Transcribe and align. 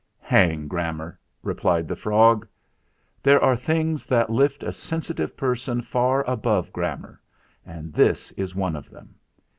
"Hang 0.19 0.67
grammar!" 0.67 1.19
replied 1.43 1.87
the 1.87 1.95
frog. 1.95 2.47
"There 3.21 3.39
are 3.39 3.55
things 3.55 4.07
that 4.07 4.31
lift 4.31 4.63
a 4.63 4.73
sensitive 4.73 5.37
person 5.37 5.83
far 5.83 6.27
above 6.27 6.73
grammar, 6.73 7.21
and 7.67 7.93
this 7.93 8.31
is 8.31 8.55
one 8.55 8.75
of 8.75 8.89
them. 8.89 9.13